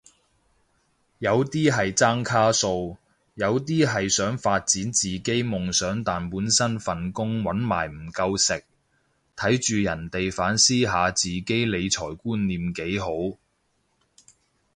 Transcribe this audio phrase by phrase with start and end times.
[1.19, 2.97] 有啲係爭卡數，
[3.35, 8.63] 有啲係想發展自己夢想但本身份工搵埋唔夠食，
[9.37, 13.09] 睇住人哋反思下自己理財觀念幾好